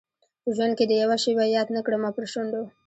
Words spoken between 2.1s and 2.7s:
پر شونډو